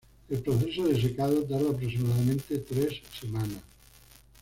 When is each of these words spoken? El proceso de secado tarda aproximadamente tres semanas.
El 0.31 0.39
proceso 0.39 0.87
de 0.87 0.99
secado 0.99 1.43
tarda 1.43 1.69
aproximadamente 1.69 2.57
tres 2.57 3.03
semanas. 3.19 3.61